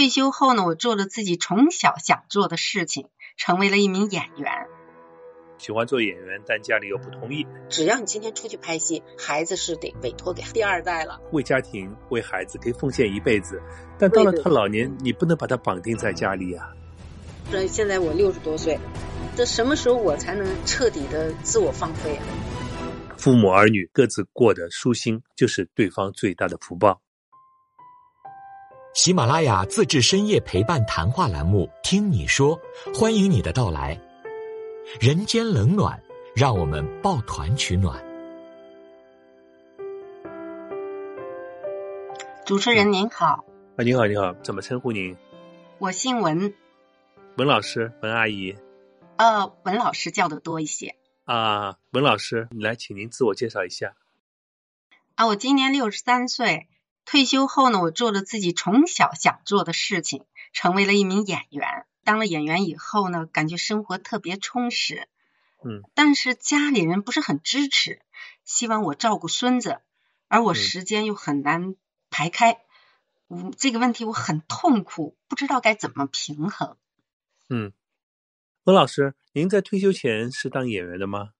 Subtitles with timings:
[0.00, 4.50] 退休后呢，我做了自己从小想做的事情，成为了一名演员。
[5.58, 7.46] 喜欢做演员，但家里又不同意。
[7.68, 11.20] 只要你今天出去拍戏，孩子是得委托给第二代了。
[11.32, 13.60] 为家庭、为孩子可以奉献一辈子，
[13.98, 16.72] 但到了他老年，你不能把他绑定在家里呀。
[17.52, 18.78] 这现在我六十多岁，
[19.36, 22.24] 这什么时候我才能彻底的自我放飞啊？
[23.18, 27.02] 父母儿女各自过得舒心，就是对方最大的福报。
[28.92, 32.58] 喜马拉雅自制深夜陪伴谈话栏目《听你说》，
[32.98, 33.96] 欢迎你的到来。
[35.00, 36.02] 人间冷暖，
[36.34, 38.04] 让我们抱团取暖。
[42.44, 43.44] 主持人您好，
[43.76, 45.16] 啊，您好，您好，怎么称呼您？
[45.78, 46.52] 我姓文，
[47.36, 48.56] 文老师，文阿姨。
[49.18, 50.96] 呃，文老师叫的多一些。
[51.26, 53.94] 啊，文老师，来，请您自我介绍一下。
[55.14, 56.66] 啊，我今年六十三岁。
[57.04, 61.86] 退休后呢，我做了自己从小想做的事情，成为了一名演员。
[62.04, 65.08] 当了演员以后呢，感觉生活特别充实。
[65.62, 68.00] 嗯，但是家里人不是很支持，
[68.44, 69.80] 希望我照顾孙子，
[70.28, 71.74] 而我时间又很难
[72.08, 72.60] 排开。
[73.28, 76.76] 嗯，这个问题我很痛苦，不知道该怎么平衡。
[77.48, 77.72] 嗯，
[78.64, 81.30] 温老师，您在退休前是当演员的吗？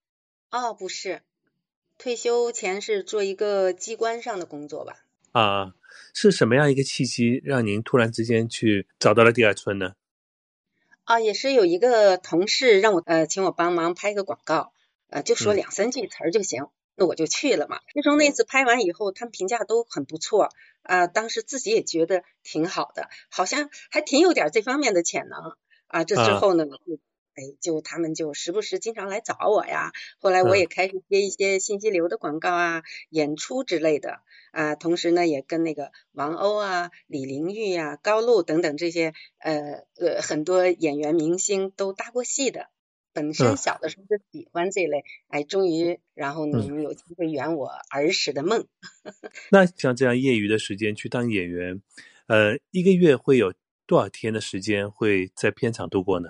[0.51, 1.23] 哦，不是，
[1.97, 4.97] 退休前是做一个机关上的工作吧。
[5.33, 5.75] 啊，
[6.15, 9.95] 是什么样一个契机让您突然之间去找到了第二春呢？
[11.05, 14.73] 啊，也是有一个同事让我呃请我帮忙拍个广告，
[15.09, 17.81] 呃就说两三句词儿就行，那我就去了嘛。
[17.95, 20.51] 就从那次拍完以后，他们评价都很不错
[20.83, 26.05] 啊，当时自己也觉得挺好的，好像还挺有点这方面的潜能啊。
[26.05, 26.65] 这之后呢？
[27.41, 29.93] 哎，就他们就时不时经常来找我呀。
[30.19, 34.75] 后来我也开始接一些信息流的广告啊、演出之类的啊。
[34.75, 42.69] 同时呢，也跟那个王鸥啊、李玲玉呀、高露等等这些呃呃很多演员明星都搭过戏的。
[43.13, 48.69] 本身小的时候就喜欢这类，哎，终于然后你们有机会圆我儿时的梦。
[49.51, 51.83] 那像这样业余的时间去当演员，
[52.29, 53.53] 呃，一个月会有
[53.85, 56.29] 多少天的时间会在片场度过呢？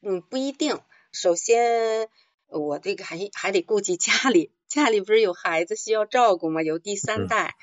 [0.00, 0.80] 嗯，不一定。
[1.12, 2.08] 首先，
[2.46, 6.62] 我这个还还得顾及家里，家里不是有孩子需要照顾吗？
[6.62, 7.56] 有第三代，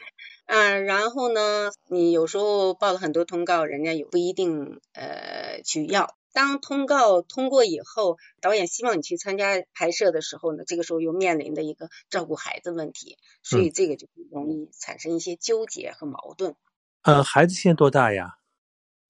[0.45, 6.15] 嗯，然后呢，你有时候报了很多通告，人家也不一定呃去要。
[6.33, 16.55] 当通告通过以后，导演希望你去参加拍摄的时候呢，这个时候又面临的一个照顾孩子问题，所以这个就容易产生一些纠结和矛盾。
[17.03, 18.39] 呃，孩子现在多大呀？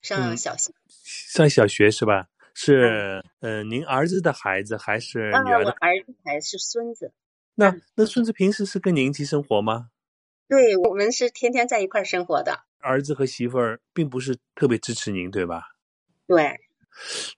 [0.01, 0.71] 上小学。
[0.93, 2.27] 上小学是吧？
[2.57, 5.71] 是，呃，您儿子的孩子还是女儿的？
[5.71, 7.11] 我儿子还是孙子。
[7.53, 9.89] 那那孙子平时是跟您一起生活吗？
[10.47, 12.61] 对，我们是天天在一块儿生活的。
[12.79, 15.73] 儿子和媳妇儿并不是特别支持您，对吧？
[16.27, 16.61] 对。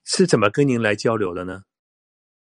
[0.03, 1.63] 是怎么跟您来交流的呢？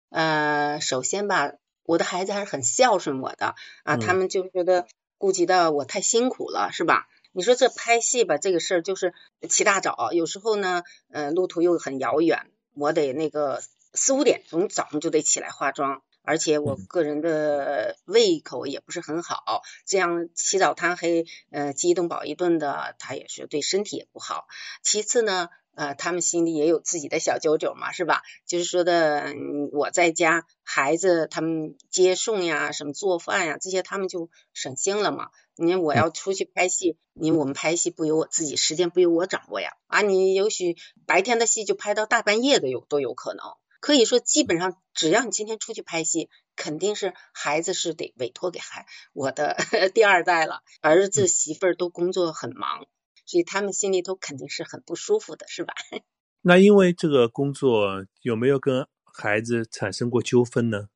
[0.10, 1.52] 呃，首先吧，
[1.84, 4.88] 我的孩子还是很孝顺我的啊，他们就觉得
[5.18, 7.10] 顾及到我太辛苦了，是吧？
[7.36, 9.14] 你说这拍戏吧，这个事儿就是
[9.50, 12.46] 起大早，有时候呢，呃，路途又很遥远，
[12.76, 13.62] 我得那个
[13.94, 24.48] 四五点钟早上就得起来化妆，而且我个人的胃口也不是很好，这样起早贪黑，呃，饥一顿饱一顿的，他也是对身体也不好。
[24.82, 28.22] 其次呢，呃，他们心里也有自己的小九九嘛，是吧？
[28.46, 29.34] 就是说的，
[29.72, 35.30] 我在家，孩子他们接送呀，什么做饭呀，这些他们就省心了嘛。
[35.56, 39.72] 你我要出去拍戏，你我们拍戏不由我自己，时间不由我掌握呀。
[39.88, 40.76] 啊，你也许
[41.06, 43.46] 白天的戏就拍到大半夜的有都有可能。
[43.80, 49.58] 可以说，基本上只要你今天出去拍戏，肯定是孩子是得委托给孩我的
[49.94, 50.62] 第二代了。
[50.82, 52.86] 儿子媳妇儿都工作很忙，
[53.26, 55.74] 所以他们心里头肯定是很不舒服的，是吧？
[56.42, 60.90] 那因为这个工作有没有跟孩子产生过纠纷呢？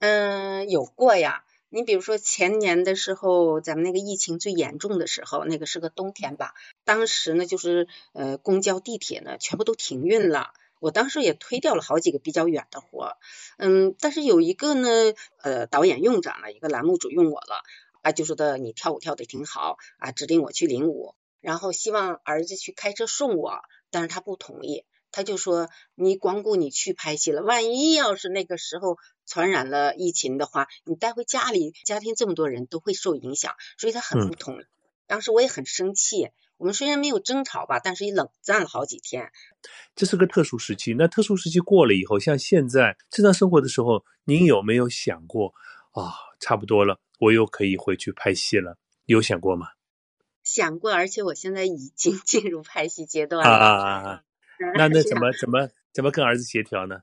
[0.00, 1.44] 嗯，有过呀。
[1.74, 6.52] 你比如说前年的时候，咱们那个疫情最严重的时候，那个是个冬天吧。
[6.84, 10.52] 当时呢，就是呃公交、地铁呢全部都停运了。
[10.80, 13.16] 我当时也推掉了好几个比较远的活，
[13.56, 14.88] 嗯，但是有一个呢，
[15.40, 17.62] 呃，导演用上了，一个栏目组用我了，
[18.02, 23.60] 啊，就说的你跳舞跳的挺好啊，指定我去领舞，然后希望儿子去开车送我，
[23.90, 24.86] 但是他不同意。
[25.10, 28.96] 他就说：“你光顾你去拍戏了，万一要是那个时候
[29.26, 34.64] 传染了疫情的话，你带回家里，家庭这么多人都会受影响。”所以他很不同意。
[35.06, 36.30] 当时我也很生气。
[36.56, 39.32] 我们虽然没有争吵吧，但是也冷战了好几天。
[39.96, 40.94] 这是个特殊时期。
[40.94, 45.52] 那特殊时期过了以后，像现在正常生活的时候，您有没有想过
[45.90, 46.14] 啊？
[46.40, 48.78] 差不多了，我又可以回去拍戏了？
[49.06, 49.66] 有想过吗？
[50.42, 53.56] 想过，而且我现在已经 进入拍戏阶段啊了。
[53.56, 54.22] 啊啊啊！
[54.76, 57.00] 那那怎么怎么怎么跟儿子协调呢？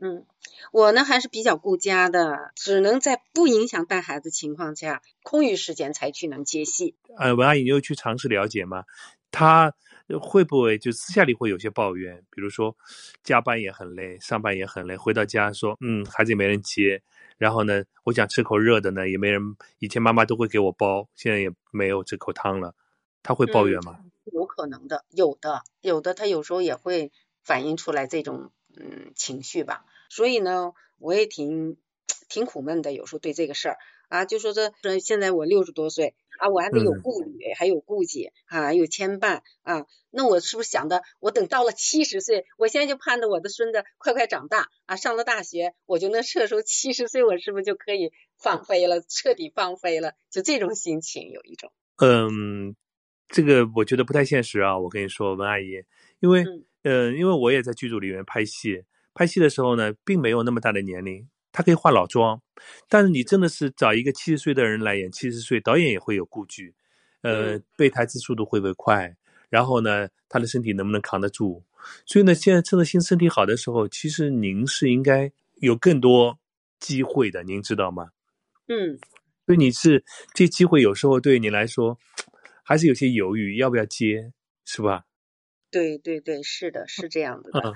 [0.00, 0.26] 嗯，
[0.72, 6.96] 我呢还是比较顾家的，只能在不影响带孩子情况下，空余时间才去能接戏。
[7.16, 8.84] 呃，文阿姨，你有去尝试了解吗？
[9.30, 9.74] 他
[10.20, 12.24] 会不会就私下里会有些抱怨？
[12.30, 12.76] 比如说
[13.22, 17.02] 加班也很累，上班也很累，回到家说，嗯，孩子也没人接，
[17.38, 19.56] 然后呢，我想吃口热的呢，也没人。
[19.78, 22.74] 以前妈妈都会给我煲，现在也没有这口汤了，
[23.22, 24.00] 他会抱怨吗？
[24.24, 27.12] 有可能的，有的，有的，他有时候也会
[27.42, 29.86] 反映出来这种嗯情绪吧。
[30.10, 31.78] 所以呢，我也挺
[32.28, 50.14] 挺苦闷的，有时候对这个事儿啊，就说这说现在我六十多岁啊，我还得有顾虑，还有顾忌啊，还有牵绊啊，那我是不是想的，我等到了七十岁，我现在就盼着我的孙子快快长大啊，上了大学，我就能这时候七十岁，我是不是就可以放飞了，彻底放飞了？
[50.30, 51.72] 就这种心情有一种。
[52.00, 52.74] 嗯，
[53.28, 55.82] 这个我觉得不太现实啊，我跟你说，文阿姨，
[56.20, 58.84] 因为嗯呃，因为我也在剧组里面拍戏。
[59.14, 62.40] 拍戏的时候呢，并没有那么大的年龄，他可以化老妆。
[62.88, 66.74] 但是你真的是找一个七十岁的人来演七十岁，导演也会有顾忌，
[67.22, 69.16] 呃，背台词速度会不会快？
[69.48, 71.62] 然后呢，他的身体能不能扛得住？
[72.04, 76.38] 所以呢，现在趁着新身体好的时候，其实您是应该有更多
[76.80, 78.10] 机会的，您知道吗？
[78.66, 78.98] 嗯，
[79.46, 80.04] 所以你是
[80.34, 81.96] 这机会有时候对你来说
[82.64, 84.32] 还是有些犹豫，要不要接，
[84.64, 85.04] 是吧？
[85.70, 87.60] 对对对，是的，是这样子的。
[87.64, 87.74] 嗯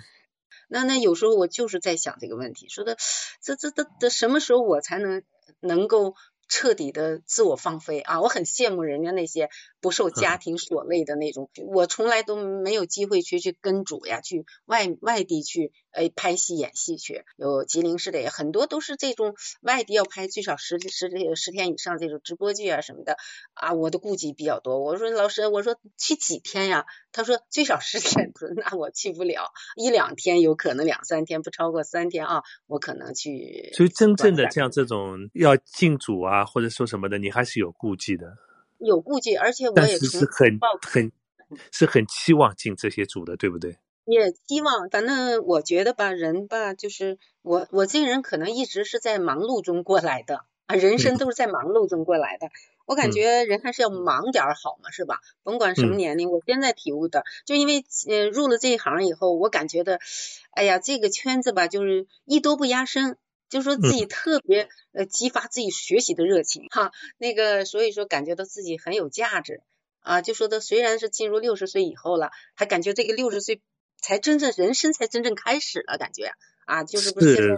[0.72, 2.96] 那那有时候我就是在想这个问题，说的
[3.42, 5.22] 这这这这什么时候我才能
[5.60, 6.14] 能够
[6.48, 8.22] 彻底的自我放飞啊？
[8.22, 9.50] 我很羡慕人家那些
[9.82, 17.24] 不受家庭所累的那种，我从来都没有机会去去跟主呀，去外外地去呃拍戏演戏去。
[17.36, 23.16] 有吉林市的也很多都是这种外地要拍最少十十十天以上这种直播剧啊什么的
[23.54, 24.78] 啊，我的顾忌比较多。
[24.78, 26.86] 我说老师，我说去几天呀？
[27.10, 33.70] 他说最少十天， 那我去不了，一两天有可能两三天，不超过三天啊，我可能去。
[33.74, 38.36] 所以真正的像这种要进组啊，或者说什么的，你还是有顾忌的。
[38.84, 41.12] 有顾忌，而且我也是是很很
[41.70, 43.76] 是很期望进这些组的，对不对？
[44.04, 52.48] 也希望，反正我觉得吧，人吧，就是我我这个人可能一直是在忙碌中过来的啊，人生都是在忙碌中过来的。
[52.84, 55.20] 我感觉人还是要忙点儿好嘛，是吧？
[55.44, 60.00] 甭管什么年龄，我现在体悟的，就因为呃入了这一行以后，我感觉的，
[60.50, 63.16] 哎呀，这个圈子吧，就是艺多不压身，
[63.52, 69.60] 就说自己特别呃激发自己学习的热情哈，那个所以说感觉到自己很有价值
[70.00, 73.60] 啊，就说的虽然是进入六十岁以后了，还感觉这个六十岁
[73.98, 76.32] 才真正人生才真正开始了，感觉
[76.64, 77.56] 啊，就是不是现在。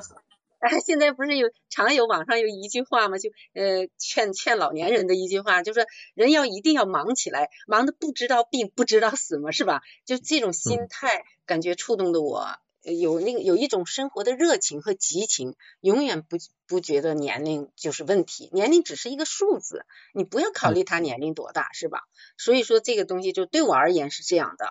[0.58, 3.18] 哎， 现在不是有常有网上有一句话嘛？
[3.18, 9.82] 就呃劝劝老年人的一句话，就说人要一定要忙起来，忙的不知道病不知道死嘛，是吧？
[10.04, 16.36] 就这种心态，感觉触动的我有那个有一种生活的热情和激情，永远不
[16.66, 22.00] 不觉得年龄就是问题，年龄只是一个数字，你不要考虑他年龄多大，是吧？
[22.36, 24.66] 所以说这个东西就对我而言是这样的。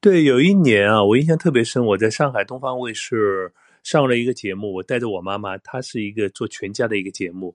[0.00, 3.52] 对，有一年啊，我印象特别深，我在上海东方卫视。
[3.82, 7.54] 上了一个节目，我带着我妈妈，她是一个做全家的一个节目，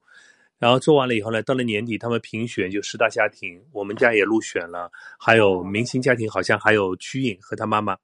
[0.59, 4.89] 然后做完了以后呢，到了年底他们评选就十大家庭，我们家也入选了，
[5.19, 7.97] 还有明星家庭，好像还有瞿颖和她妈妈，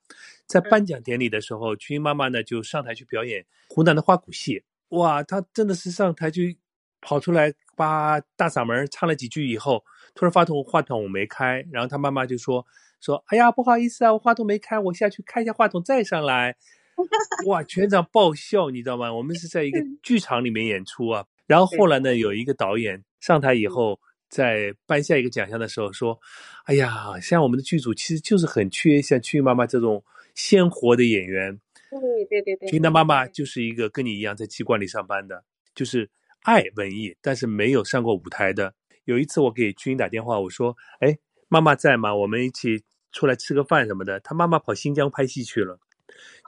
[0.47, 6.57] 在颁奖典礼的时候，瞿颖妈妈呢就上台去表演湖南的花鼓戏，哇，她真的是上台去
[7.01, 9.83] 跑出来把大嗓门唱了几句以后，
[10.15, 12.65] 突然发筒话筒没开，然后她妈妈就说
[13.01, 16.55] 说，哎呀不好意思啊，我话筒没开，我下去开一下话筒再上来。
[17.45, 17.61] 哇！
[17.63, 19.13] 全场爆笑，你知道吗？
[19.13, 21.23] 我们是在一个剧场里面演出啊。
[21.45, 23.99] 然后后来呢，有一个导演上台以后，
[24.29, 26.19] 在颁下一个奖项的时候说
[26.65, 30.03] ：“哎呀，像我们的剧组其实就是很缺像曲妈妈这种
[30.37, 32.69] 鲜活的演员。”对对对对。
[32.69, 36.09] 曲的妈妈就是一个跟你一样在机关里上班的，就是
[36.43, 38.73] 爱文艺，但是没有上过舞台的。
[39.05, 41.17] 有一次我给君打电话，我说：“哎，
[41.47, 42.13] 妈妈在吗？
[42.13, 45.79] 我们一起出来吃个饭什么的。”他妈妈跑新疆拍戏去了。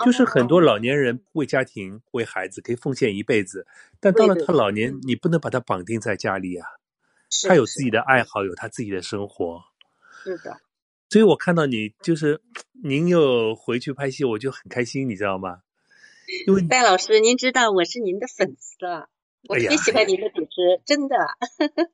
[0.04, 3.66] 就是很多老年人为家庭、为孩子可以奉献一辈子，
[4.00, 6.68] 但到了他老年，你不能把他绑定在家里啊。
[7.48, 9.62] 他有自己的爱好，有他自己的生活。
[10.24, 10.60] 是的。
[11.10, 12.42] 所以我看到你，就是
[12.84, 15.62] 您又回去拍戏，我就很开心，你知道吗？
[16.48, 19.10] 因为戴老师，您知道我是您的粉丝了，
[19.48, 21.16] 我特别喜欢您的主持，真的。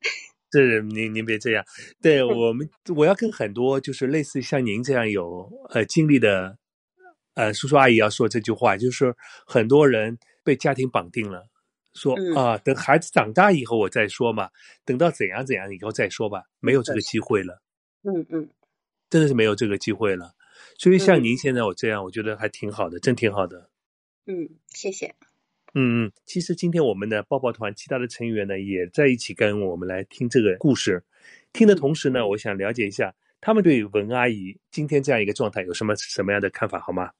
[0.52, 1.66] 是您您别这样，
[2.02, 6.58] 对我们我要跟很多就是类似像您这样有呃经历的。
[7.34, 9.14] 呃，叔叔阿姨要说这句话，就是
[9.46, 11.46] 很多人被家庭绑定了，
[11.94, 14.50] 说啊，等孩子长大以后我再说嘛，
[14.86, 17.62] 等到怎样怎样以后再说吧，没有这个机会了。
[18.04, 18.50] 嗯嗯，
[19.10, 20.34] 真的是没有这个机会了。
[20.78, 23.70] 所以像您现在我这样，我觉得还挺好的，真挺好的。
[24.26, 25.16] 嗯，谢谢。
[25.74, 31.04] 嗯嗯，其实今天我们的抱抱团其他的成员呢，也在一起跟我们来听这个故事。
[31.54, 37.12] 听的同时呢，我想了解一下他们对文阿姨今天这样一个状态有什么什么样的看法，好吗？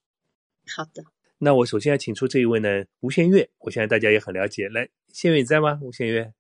[0.68, 1.04] 好的。
[1.38, 3.50] 那我首先要请出这一位呢，吴先月。
[3.60, 4.70] 我相信大家也很了解。
[4.70, 5.80] 来，先月你在吗？
[5.82, 6.34] 吴先月。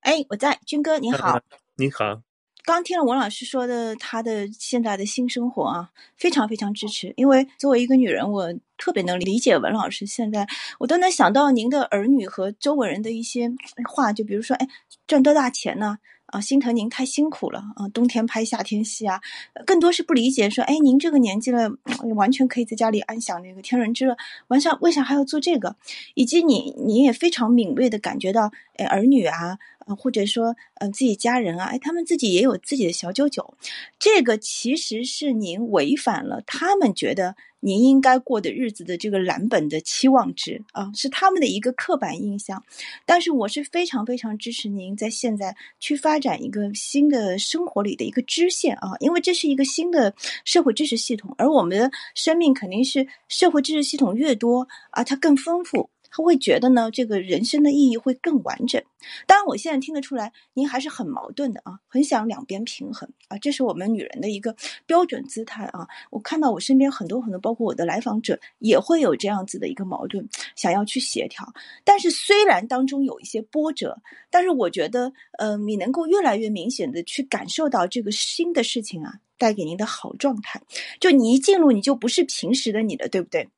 [0.00, 1.40] 哎，我在，军哥你好。
[1.76, 2.22] 你好。
[2.68, 7.14] 刚听了文老师说的他的现在的新生活啊，非常非常支持。
[7.16, 10.46] 因为作为一个女人，我特别能理解文老师现在，
[10.78, 13.50] 我都能想到您的儿女和周围人的一些
[13.88, 14.68] 话，就比如说，哎，
[15.06, 15.96] 赚多大钱呢？
[16.28, 17.88] 啊心疼您太辛苦了啊！
[17.88, 19.20] 冬天拍夏天戏啊，
[19.66, 21.70] 更多是不理解，说，哎，您这个年纪了，
[22.14, 24.16] 完全可以在家里安享那个天伦之乐，
[24.48, 25.76] 完啥为啥还要做这个？
[26.14, 29.58] 以及你你也非常敏锐的感觉到，哎，儿女啊。
[29.96, 33.54] 或者说，嗯，自己家人啊，哎，他们自己也有自己的小九九，
[33.98, 42.62] 这个其实是您违反了他们觉得您应该过的日子的这个蓝本的期望值啊，是他们的一个刻板印象。
[43.04, 55.90] 但是我是非常非常支持您在现在去发展一个新的生活里的一个支线啊，因为这是一个新的社会知识系统，而我们的生命肯定是社会知识系统越多啊，它更丰富。
[56.10, 58.82] 他会觉得呢，这个人生的意义会更完整。
[59.26, 64.54] 当然，我现在听得出来，您还是很矛盾的啊，很想两边平衡啊，这是我们女人的一个
[64.86, 65.86] 标准姿态啊。
[66.10, 71.46] 我看到我身边很多很多，包括我的来访者，也会有这样子的一个矛盾，想要去协调。
[71.84, 74.00] 但是虽然当中有一些波折，
[74.30, 80.60] 但是我觉得，嗯，你能够越来越明显的去感受到这个新的事情啊，带给您的好状态。
[80.98, 83.48] 就你一进入，你就不是平时的你了，对不对？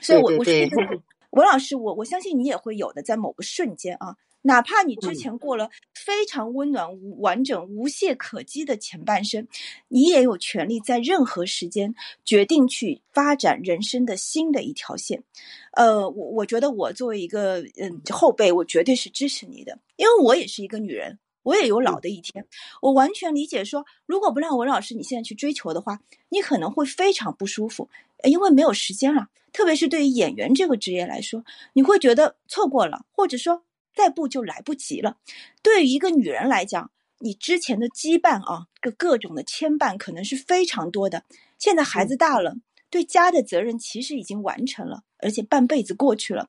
[0.00, 0.68] 所以，我我是。
[1.34, 6.88] 文老师，我我相信你也会有的，在某个瞬间啊，哪怕你之前过了非常温暖、
[7.18, 9.48] 完整、无懈可击的前半生，
[9.88, 11.92] 你也有权利在任何时间
[12.24, 15.24] 决定去发展人生的新的一条线。
[15.72, 22.44] 呃，我我觉得我作为一个嗯后辈，我绝对是支持你的，因为我也是一个女人，我也有老的一天，
[22.82, 27.88] 我完全理解说，如果不让文老师你现在去追求的话，你可能会非常不舒服，
[28.24, 29.28] 因为没有时间了。
[29.52, 33.62] 特别是对于演员这个职业来说，你会觉得错过了，或者说
[33.94, 35.18] 再不就来不及了。
[35.62, 41.22] 对于一个女人来讲，你之前的羁绊啊，各各种的牵绊可能是非常多的。
[41.56, 42.56] 现在孩子大了，
[42.90, 46.48] 对家的责任其实已经完成了，而且半辈子过去了。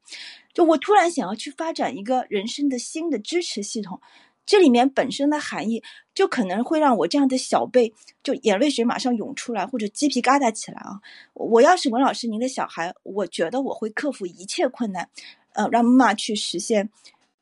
[0.54, 4.02] 就我突然想要去发展一个人生的新的支持系统。
[4.46, 5.82] 这里面本身的含义，
[6.14, 11.02] 就可能会让我这样的小辈就眼泪水马上涌出来，或者鸡皮疙瘩起来啊！
[11.34, 15.10] 我要是文老师您的小孩，我觉得我会克服一切困难，
[15.54, 16.90] 呃，让妈妈去实现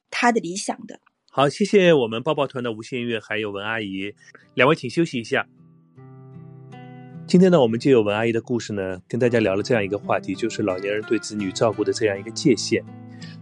[0.09, 0.99] 他的理想的。
[1.29, 4.13] 好，谢谢我们抱抱团的吴宪月还有文阿姨，
[4.53, 5.45] 两位请休息一下。
[7.25, 12.83] 今天呢，我们借由文阿姨的故事呢，跟大家聊了这样一个话题，就是老年人对子女照顾的这样一个界限。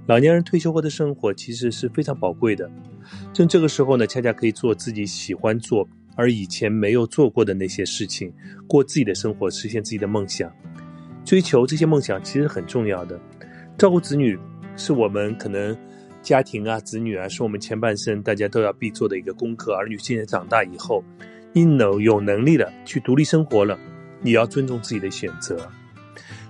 [0.07, 2.69] 老年人退休后的生活其实是非常宝贵的，
[3.31, 8.33] 正这个时候呢，恰恰可以做自己喜欢做而以前没有做过的那些事情，
[8.67, 10.51] 过自己的生活，实现自己的梦想。
[11.23, 13.17] 追求这些梦想其实很重要的。
[13.77, 14.37] 照顾子女
[14.75, 15.77] 是我们可能
[16.21, 19.73] 家庭啊、子女啊，是我们前半生大家都要必做的一个功课。
[19.73, 21.03] 儿女现在长大以后，
[21.53, 23.79] 你能有能力了去独立生活了，
[24.21, 25.69] 你要尊重自己的选择。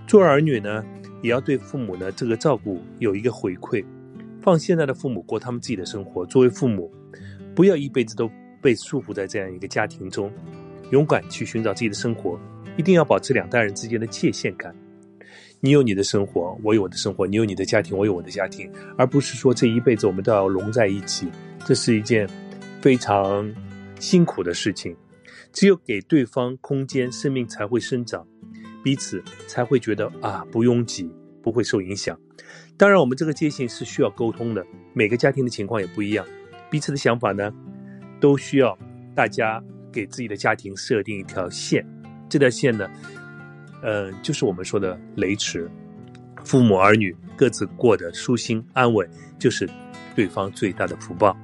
[0.08, 0.84] 做儿女呢？
[1.22, 3.84] 也要对父母呢这个照顾有一个回馈，
[4.42, 6.26] 放现在的父母过他们自己的生活。
[6.26, 6.92] 作为父母，
[7.56, 8.30] 不要一辈子都
[8.62, 10.32] 被束缚在这样一个家庭中，
[10.92, 12.40] 勇敢去寻找自己的生活。
[12.78, 14.74] 一定要保持两代人之间的界限感。
[15.60, 21.28] 你有你的生活，我有我的生活；你有你的家庭，我有我的家庭，而不是说这一辈子我们都要融在一起。
[21.66, 22.28] 这是一件
[22.80, 23.54] 非常
[24.00, 24.96] 辛苦的事情。
[25.54, 28.26] 只有给对方空间，生命才会生长。
[28.84, 31.10] 彼此才会觉得啊不拥挤，
[31.42, 32.18] 不会受影响。
[32.78, 36.26] 当然，我们这个界限是需要沟通的，每个家庭的情况也不一样，
[36.70, 37.52] 彼此的想法呢，
[38.20, 38.78] 都需要
[39.16, 41.86] 大家给自己的家庭设定一条线。
[42.28, 42.90] 这条线呢，
[43.84, 45.70] 呃，就是我们说的雷池，
[46.44, 49.08] 父母儿女各自过得舒心安稳，
[49.38, 49.70] 就是
[50.16, 51.38] 对方最大的福报。